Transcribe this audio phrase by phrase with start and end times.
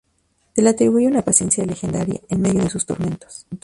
[0.55, 3.45] Se le atribuye una paciencia legendaria, en medio de sus tormentos.